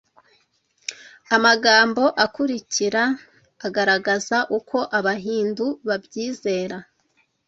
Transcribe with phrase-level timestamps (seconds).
[1.35, 3.03] Amagambo akurikira
[3.67, 6.77] agaragaza uko Abahindu babyizera